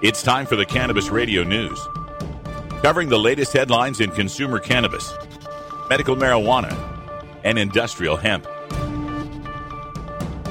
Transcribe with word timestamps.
It's 0.00 0.22
time 0.22 0.46
for 0.46 0.54
the 0.54 0.64
Cannabis 0.64 1.08
Radio 1.08 1.42
News, 1.42 1.76
covering 2.82 3.08
the 3.08 3.18
latest 3.18 3.52
headlines 3.52 3.98
in 3.98 4.12
consumer 4.12 4.60
cannabis, 4.60 5.12
medical 5.90 6.14
marijuana, 6.14 6.72
and 7.42 7.58
industrial 7.58 8.16
hemp. 8.16 8.46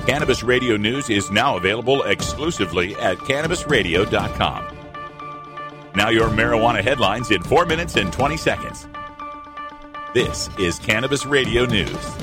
Cannabis 0.06 0.44
Radio 0.44 0.76
News 0.76 1.10
is 1.10 1.32
now 1.32 1.56
available 1.56 2.04
exclusively 2.04 2.94
at 2.98 3.18
cannabisradio.com. 3.20 4.78
Now, 5.96 6.10
your 6.10 6.28
marijuana 6.28 6.84
headlines 6.84 7.32
in 7.32 7.42
4 7.42 7.66
minutes 7.66 7.96
and 7.96 8.12
20 8.12 8.36
seconds. 8.36 8.86
This 10.14 10.50
is 10.60 10.78
Cannabis 10.80 11.26
Radio 11.26 11.66
News. 11.66 12.16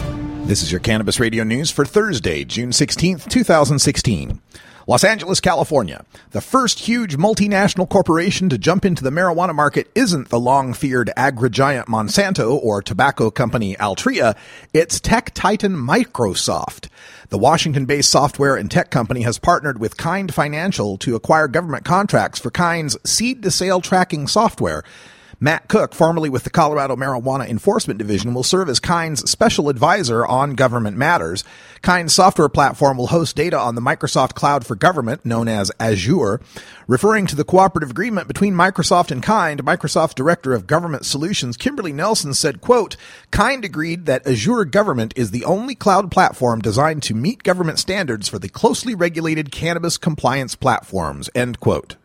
This 0.46 0.62
is 0.62 0.70
your 0.70 0.80
Cannabis 0.80 1.18
Radio 1.18 1.42
News 1.42 1.70
for 1.70 1.86
Thursday, 1.86 2.44
June 2.44 2.68
16th, 2.68 3.30
2016. 3.30 4.42
Los 4.86 5.02
Angeles, 5.02 5.40
California. 5.40 6.04
The 6.32 6.42
first 6.42 6.80
huge 6.80 7.16
multinational 7.16 7.88
corporation 7.88 8.50
to 8.50 8.58
jump 8.58 8.84
into 8.84 9.02
the 9.02 9.08
marijuana 9.08 9.54
market 9.54 9.90
isn't 9.94 10.28
the 10.28 10.38
long 10.38 10.74
feared 10.74 11.10
agri 11.16 11.48
giant 11.48 11.88
Monsanto 11.88 12.62
or 12.62 12.82
tobacco 12.82 13.30
company 13.30 13.76
Altria, 13.76 14.36
it's 14.74 15.00
tech 15.00 15.32
titan 15.32 15.74
Microsoft. 15.74 16.88
The 17.30 17.38
Washington 17.38 17.86
based 17.86 18.10
software 18.10 18.56
and 18.56 18.70
tech 18.70 18.90
company 18.90 19.22
has 19.22 19.38
partnered 19.38 19.80
with 19.80 19.96
Kind 19.96 20.34
Financial 20.34 20.98
to 20.98 21.16
acquire 21.16 21.48
government 21.48 21.86
contracts 21.86 22.38
for 22.38 22.50
Kind's 22.50 22.98
seed 23.08 23.42
to 23.42 23.50
sale 23.50 23.80
tracking 23.80 24.26
software 24.26 24.82
Matt 25.40 25.68
Cook, 25.68 25.94
formerly 25.94 26.28
with 26.28 26.44
the 26.44 26.50
Colorado 26.50 26.96
Marijuana 26.96 27.48
Enforcement 27.48 27.98
Division, 27.98 28.34
will 28.34 28.42
serve 28.42 28.68
as 28.68 28.80
Kind's 28.80 29.28
special 29.28 29.68
advisor 29.68 30.24
on 30.24 30.54
government 30.54 30.96
matters. 30.96 31.44
Kind's 31.82 32.14
software 32.14 32.48
platform 32.48 32.96
will 32.96 33.08
host 33.08 33.36
data 33.36 33.58
on 33.58 33.74
the 33.74 33.80
Microsoft 33.80 34.34
Cloud 34.34 34.66
for 34.66 34.74
Government, 34.74 35.24
known 35.24 35.48
as 35.48 35.70
Azure. 35.78 36.40
Referring 36.86 37.26
to 37.26 37.36
the 37.36 37.44
cooperative 37.44 37.90
agreement 37.90 38.28
between 38.28 38.54
Microsoft 38.54 39.10
and 39.10 39.22
Kind, 39.22 39.64
Microsoft 39.64 40.14
Director 40.14 40.52
of 40.52 40.66
Government 40.66 41.04
Solutions, 41.04 41.56
Kimberly 41.56 41.92
Nelson, 41.92 42.34
said, 42.34 42.60
quote, 42.60 42.96
Kind 43.30 43.64
agreed 43.64 44.06
that 44.06 44.26
Azure 44.26 44.64
Government 44.64 45.12
is 45.16 45.30
the 45.30 45.44
only 45.44 45.74
cloud 45.74 46.10
platform 46.10 46.60
designed 46.60 47.02
to 47.04 47.14
meet 47.14 47.42
government 47.42 47.78
standards 47.78 48.28
for 48.28 48.38
the 48.38 48.48
closely 48.48 48.94
regulated 48.94 49.50
cannabis 49.50 49.98
compliance 49.98 50.54
platforms, 50.54 51.28
end 51.34 51.60
quote. 51.60 51.96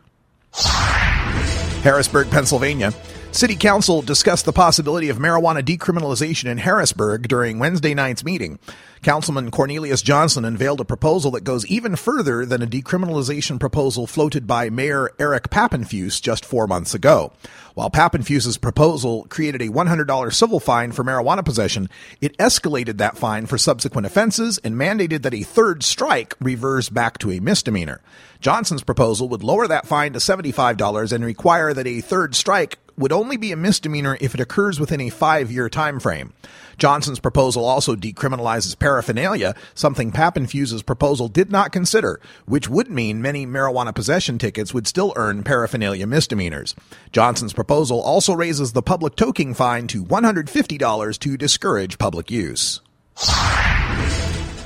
Harrisburg, 1.82 2.30
Pennsylvania. 2.30 2.92
City 3.32 3.54
Council 3.54 4.02
discussed 4.02 4.44
the 4.44 4.52
possibility 4.52 5.08
of 5.08 5.18
marijuana 5.18 5.62
decriminalization 5.62 6.46
in 6.46 6.58
Harrisburg 6.58 7.28
during 7.28 7.60
Wednesday 7.60 7.94
night's 7.94 8.24
meeting. 8.24 8.58
Councilman 9.02 9.52
Cornelius 9.52 10.02
Johnson 10.02 10.44
unveiled 10.44 10.80
a 10.80 10.84
proposal 10.84 11.30
that 11.30 11.44
goes 11.44 11.64
even 11.66 11.94
further 11.94 12.44
than 12.44 12.60
a 12.60 12.66
decriminalization 12.66 13.58
proposal 13.58 14.08
floated 14.08 14.48
by 14.48 14.68
Mayor 14.68 15.12
Eric 15.18 15.48
Papenfuse 15.48 16.20
just 16.20 16.44
four 16.44 16.66
months 16.66 16.92
ago. 16.92 17.32
While 17.74 17.88
Papenfuse's 17.88 18.58
proposal 18.58 19.26
created 19.30 19.62
a 19.62 19.68
$100 19.68 20.34
civil 20.34 20.60
fine 20.60 20.90
for 20.90 21.04
marijuana 21.04 21.44
possession, 21.44 21.88
it 22.20 22.36
escalated 22.36 22.98
that 22.98 23.16
fine 23.16 23.46
for 23.46 23.56
subsequent 23.56 24.06
offenses 24.06 24.58
and 24.58 24.74
mandated 24.74 25.22
that 25.22 25.34
a 25.34 25.44
third 25.44 25.82
strike 25.84 26.34
reverse 26.40 26.88
back 26.88 27.16
to 27.18 27.30
a 27.30 27.40
misdemeanor. 27.40 28.00
Johnson's 28.40 28.82
proposal 28.82 29.28
would 29.28 29.44
lower 29.44 29.68
that 29.68 29.86
fine 29.86 30.12
to 30.14 30.18
$75 30.18 31.12
and 31.12 31.24
require 31.24 31.72
that 31.72 31.86
a 31.86 32.00
third 32.00 32.34
strike 32.34 32.78
would 33.00 33.12
only 33.12 33.36
be 33.36 33.50
a 33.50 33.56
misdemeanor 33.56 34.16
if 34.20 34.34
it 34.34 34.40
occurs 34.40 34.78
within 34.78 35.00
a 35.00 35.08
five 35.08 35.50
year 35.50 35.68
time 35.68 35.98
frame. 35.98 36.32
Johnson's 36.78 37.18
proposal 37.18 37.64
also 37.64 37.96
decriminalizes 37.96 38.78
paraphernalia, 38.78 39.54
something 39.74 40.12
Papenfuse's 40.12 40.82
proposal 40.82 41.28
did 41.28 41.50
not 41.50 41.72
consider, 41.72 42.20
which 42.46 42.68
would 42.68 42.88
mean 42.90 43.20
many 43.20 43.46
marijuana 43.46 43.94
possession 43.94 44.38
tickets 44.38 44.72
would 44.72 44.86
still 44.86 45.12
earn 45.16 45.42
paraphernalia 45.42 46.06
misdemeanors. 46.06 46.74
Johnson's 47.10 47.52
proposal 47.52 48.00
also 48.00 48.34
raises 48.34 48.72
the 48.72 48.82
public 48.82 49.16
toking 49.16 49.56
fine 49.56 49.86
to 49.88 50.04
$150 50.04 51.18
to 51.18 51.36
discourage 51.36 51.98
public 51.98 52.30
use. 52.30 52.80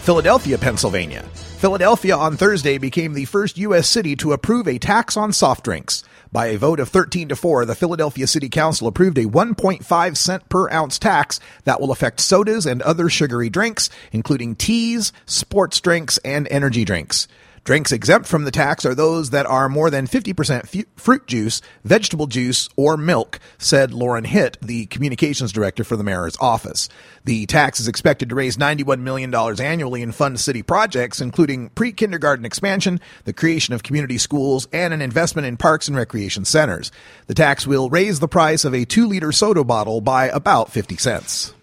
Philadelphia, 0.04 0.58
Pennsylvania. 0.58 1.22
Philadelphia 1.32 2.14
on 2.14 2.36
Thursday 2.36 2.76
became 2.76 3.14
the 3.14 3.24
first 3.24 3.56
U.S. 3.56 3.88
city 3.88 4.14
to 4.16 4.34
approve 4.34 4.68
a 4.68 4.78
tax 4.78 5.16
on 5.16 5.32
soft 5.32 5.64
drinks. 5.64 6.04
By 6.30 6.48
a 6.48 6.58
vote 6.58 6.78
of 6.78 6.90
13 6.90 7.30
to 7.30 7.36
4, 7.36 7.64
the 7.64 7.74
Philadelphia 7.74 8.26
City 8.26 8.50
Council 8.50 8.86
approved 8.86 9.16
a 9.16 9.24
1.5 9.24 10.16
cent 10.18 10.46
per 10.50 10.70
ounce 10.70 10.98
tax 10.98 11.40
that 11.64 11.80
will 11.80 11.90
affect 11.90 12.20
sodas 12.20 12.66
and 12.66 12.82
other 12.82 13.08
sugary 13.08 13.48
drinks, 13.48 13.88
including 14.12 14.56
teas, 14.56 15.10
sports 15.24 15.80
drinks, 15.80 16.18
and 16.18 16.46
energy 16.50 16.84
drinks. 16.84 17.26
Drinks 17.64 17.92
exempt 17.92 18.28
from 18.28 18.44
the 18.44 18.50
tax 18.50 18.84
are 18.84 18.94
those 18.94 19.30
that 19.30 19.46
are 19.46 19.70
more 19.70 19.88
than 19.88 20.06
50% 20.06 20.76
f- 20.76 20.84
fruit 20.96 21.26
juice, 21.26 21.62
vegetable 21.82 22.26
juice, 22.26 22.68
or 22.76 22.98
milk, 22.98 23.40
said 23.56 23.90
Lauren 23.90 24.24
Hitt, 24.24 24.58
the 24.60 24.84
communications 24.86 25.50
director 25.50 25.82
for 25.82 25.96
the 25.96 26.04
mayor's 26.04 26.36
office. 26.42 26.90
The 27.24 27.46
tax 27.46 27.80
is 27.80 27.88
expected 27.88 28.28
to 28.28 28.34
raise 28.34 28.58
$91 28.58 29.00
million 29.00 29.34
annually 29.34 30.02
and 30.02 30.14
fund 30.14 30.38
city 30.38 30.62
projects, 30.62 31.22
including 31.22 31.70
pre 31.70 31.90
kindergarten 31.92 32.44
expansion, 32.44 33.00
the 33.24 33.32
creation 33.32 33.72
of 33.72 33.82
community 33.82 34.18
schools, 34.18 34.68
and 34.70 34.92
an 34.92 35.00
investment 35.00 35.46
in 35.46 35.56
parks 35.56 35.88
and 35.88 35.96
recreation 35.96 36.44
centers. 36.44 36.92
The 37.28 37.34
tax 37.34 37.66
will 37.66 37.88
raise 37.88 38.20
the 38.20 38.28
price 38.28 38.66
of 38.66 38.74
a 38.74 38.84
two 38.84 39.06
liter 39.06 39.32
soda 39.32 39.64
bottle 39.64 40.02
by 40.02 40.26
about 40.26 40.70
50 40.70 40.98
cents. 40.98 41.54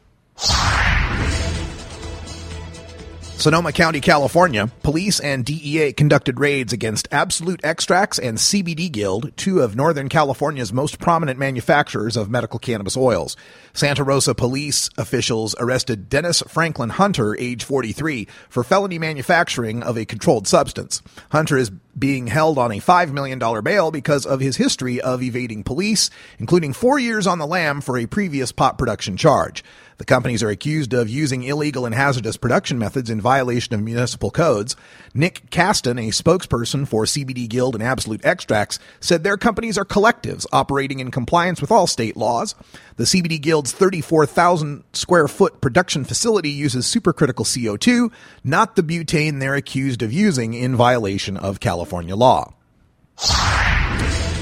Sonoma 3.42 3.72
County, 3.72 4.02
California, 4.02 4.68
police 4.84 5.20
and 5.20 5.44
DEA 5.44 5.94
conducted 5.94 6.40
raids 6.40 6.74
against 6.74 7.08
Absolute 7.12 7.60
Extracts 7.64 8.20
and 8.20 8.38
CBD 8.38 8.92
Guild, 8.92 9.36
two 9.36 9.62
of 9.62 9.76
Northern 9.76 10.10
California's 10.10 10.72
most 10.72 11.00
prominent 11.00 11.40
manufacturers 11.40 12.16
of 12.16 12.30
medical 12.30 12.60
cannabis 12.60 12.96
oils. 12.96 13.36
Santa 13.74 14.04
Rosa 14.04 14.36
police 14.36 14.92
officials 14.96 15.56
arrested 15.58 16.08
Dennis 16.08 16.44
Franklin 16.48 16.92
Hunter, 16.92 17.36
age 17.36 17.64
43, 17.64 18.28
for 18.48 18.64
felony 18.64 19.00
manufacturing 19.00 19.82
of 19.82 19.98
a 19.98 20.06
controlled 20.06 20.48
substance. 20.48 21.02
Hunter 21.32 21.58
is 21.58 21.72
being 21.98 22.28
held 22.28 22.60
on 22.60 22.72
a 22.72 22.80
$5 22.80 23.12
million 23.12 23.40
bail 23.64 23.90
because 23.90 24.26
of 24.26 24.40
his 24.40 24.58
history 24.58 25.02
of 25.02 25.24
evading 25.24 25.64
police, 25.64 26.12
including 26.38 26.74
four 26.74 27.00
years 27.00 27.26
on 27.26 27.40
the 27.40 27.48
lam 27.48 27.82
for 27.82 27.98
a 27.98 28.06
previous 28.06 28.52
pot 28.52 28.78
production 28.78 29.18
charge. 29.18 29.64
The 30.02 30.06
companies 30.06 30.42
are 30.42 30.50
accused 30.50 30.94
of 30.94 31.10
using 31.10 31.44
illegal 31.44 31.86
and 31.86 31.94
hazardous 31.94 32.36
production 32.36 32.80
methods 32.80 33.12
in 33.12 33.22
violation 33.22 33.76
of 33.76 33.84
municipal 33.84 34.32
codes. 34.32 34.76
Nick 35.14 35.52
Caston, 35.52 36.00
a 36.00 36.10
spokesperson 36.10 36.88
for 36.88 37.04
CBD 37.04 37.48
Guild 37.48 37.76
and 37.76 37.84
Absolute 37.84 38.26
Extracts, 38.26 38.80
said 39.00 39.24
their 39.24 39.38
companies 39.38 39.78
are 39.78 39.86
collectives 39.86 40.48
operating 40.52 41.02
in 41.02 41.12
compliance 41.12 41.62
with 41.62 41.70
all 41.70 41.86
state 41.86 42.18
laws. 42.18 42.56
The 42.96 43.04
CBD 43.04 43.40
Guild's 43.40 43.74
34,000 43.74 44.86
square 44.92 45.28
foot 45.28 45.62
production 45.62 46.04
facility 46.04 46.50
uses 46.50 46.88
supercritical 46.88 47.46
CO2, 47.46 48.12
not 48.44 48.76
the 48.76 48.82
butane 48.82 49.40
they're 49.40 49.54
accused 49.54 50.02
of 50.02 50.12
using 50.12 50.56
in 50.56 50.76
violation 50.76 51.38
of 51.38 51.60
California 51.60 52.16
law. 52.16 52.56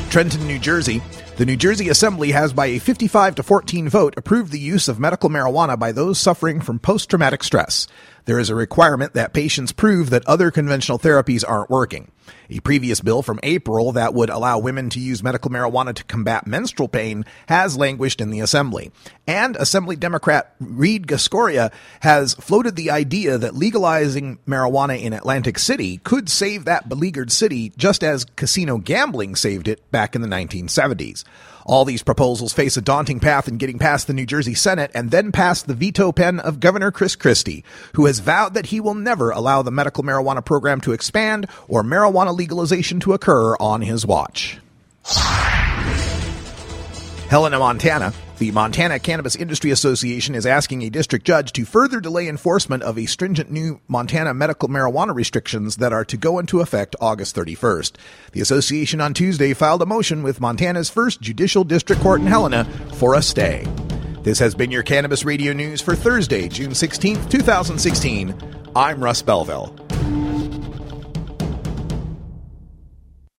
Trenton, 0.10 0.48
New 0.48 0.58
Jersey. 0.58 1.04
The 1.38 1.46
New 1.46 1.56
Jersey 1.56 1.88
Assembly 1.90 2.32
has, 2.32 2.52
by 2.52 2.66
a 2.66 2.80
55 2.80 3.36
to 3.36 3.44
14 3.44 3.88
vote, 3.88 4.16
approved 4.18 4.52
the 4.52 4.60
use 4.60 4.88
of 4.88 5.00
medical 5.00 5.30
marijuana 5.30 5.78
by 5.78 5.92
those 5.92 6.20
suffering 6.20 6.62
from 6.62 6.80
post 6.80 7.12
traumatic 7.12 7.44
stress. 7.44 7.88
There 8.26 8.40
is 8.40 8.50
a 8.50 8.56
requirement 8.56 9.14
that 9.14 9.34
patients 9.34 9.72
prove 9.72 10.10
that 10.10 10.26
other 10.26 10.50
conventional 10.50 10.98
therapies 10.98 11.44
aren't 11.48 11.70
working. 11.70 12.12
A 12.50 12.60
previous 12.60 13.02
bill 13.02 13.22
from 13.22 13.40
April 13.44 13.92
that 13.94 14.14
would 14.14 14.30
allow 14.30 14.60
women 14.60 14.90
to 14.92 15.00
use 15.00 15.24
medical 15.24 15.52
marijuana 15.52 15.94
to 15.94 16.04
combat 16.04 16.48
menstrual 16.48 16.88
pain 16.88 17.26
has 17.48 17.78
languished 17.78 18.22
in 18.22 18.32
the 18.32 18.40
Assembly. 18.40 18.92
And 19.28 19.56
Assembly 19.56 19.96
Democrat 19.96 20.56
Reed 20.60 21.08
Gusciora 21.08 21.72
has 22.02 22.34
floated 22.36 22.76
the 22.76 22.92
idea 22.92 23.38
that 23.38 23.56
legalizing 23.56 24.40
marijuana 24.48 25.02
in 25.02 25.14
Atlantic 25.14 25.60
City 25.60 25.98
could 25.98 26.30
save 26.30 26.66
that 26.66 26.90
beleaguered 26.90 27.32
city 27.32 27.72
just 27.78 28.04
as 28.04 28.26
casino 28.26 28.78
gambling 28.78 29.36
saved 29.36 29.68
it 29.68 29.92
back 29.92 30.16
in 30.16 30.22
the 30.22 30.28
1970s. 30.28 31.24
All 31.66 31.86
these 31.86 32.04
proposals 32.04 32.54
face 32.54 32.78
a 32.78 32.82
daunting 32.82 33.20
path 33.20 33.48
in 33.48 33.58
getting 33.58 33.80
past 33.80 34.08
the 34.08 34.14
New 34.14 34.26
Jersey 34.26 34.54
Senate 34.54 34.92
and 34.94 35.12
then 35.12 35.32
past 35.32 35.68
the 35.68 35.74
veto 35.74 36.12
pen 36.12 36.40
of 36.40 36.60
Governor 36.60 36.92
Chris 36.92 37.16
Christie, 37.16 37.64
who 37.94 38.06
has 38.06 38.20
vowed 38.20 38.54
that 38.54 38.68
he 38.68 38.80
will 38.80 38.96
never 38.96 39.32
allow 39.32 39.62
the 39.62 39.72
medical 39.72 40.04
marijuana 40.04 40.44
program 40.44 40.82
to 40.82 40.94
expand 40.94 41.48
or 41.68 41.84
marijuana 41.84 42.36
legalization 42.36 43.00
to 43.02 43.14
occur 43.14 43.56
on 43.58 43.82
his 43.82 44.06
watch. 44.06 44.60
Helena, 47.30 47.60
Montana. 47.60 48.12
The 48.40 48.50
Montana 48.50 48.98
Cannabis 48.98 49.36
Industry 49.36 49.70
Association 49.70 50.34
is 50.34 50.48
asking 50.48 50.82
a 50.82 50.90
district 50.90 51.28
judge 51.28 51.54
to 51.54 51.64
further 51.64 52.00
delay 52.00 52.28
enforcement 52.28 52.82
of 52.82 52.98
a 52.98 53.06
stringent 53.06 53.52
new 53.52 53.80
Montana 53.88 54.34
medical 54.34 54.68
marijuana 54.68 55.14
restrictions 55.14 55.76
that 55.76 55.94
are 55.94 56.04
to 56.06 56.18
go 56.18 56.40
into 56.40 56.60
effect 56.60 56.96
August 57.00 57.36
31st. 57.36 57.98
The 58.32 58.42
association 58.42 59.00
on 59.00 59.14
Tuesday 59.14 59.54
filed 59.54 59.84
a 59.84 59.86
motion 59.86 60.24
with 60.24 60.42
Montana's 60.42 60.90
first 60.90 61.22
judicial 61.22 61.64
district 61.64 62.02
court 62.02 62.20
in 62.20 62.26
Helena 62.26 62.66
for 62.96 63.14
a 63.14 63.22
stay. 63.22 63.64
This 64.24 64.40
has 64.40 64.56
been 64.56 64.72
your 64.72 64.82
Cannabis 64.82 65.24
Radio 65.24 65.54
News 65.54 65.82
for 65.82 65.96
Thursday, 65.96 66.50
June 66.50 66.72
16th, 66.72 67.30
2016. 67.30 68.34
I'm 68.76 69.04
Russ 69.04 69.22
Belville. 69.22 69.89